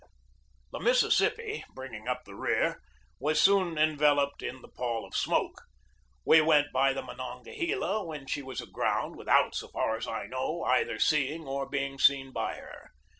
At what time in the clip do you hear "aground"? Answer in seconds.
8.61-9.15